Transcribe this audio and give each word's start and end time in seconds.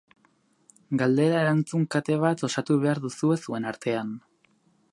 Galdera-erantzun 1.01 1.85
kate 1.95 2.17
bat 2.23 2.43
osatu 2.49 2.79
behar 2.85 3.03
duzue 3.07 3.39
zuen 3.43 3.69
artean. 3.73 4.17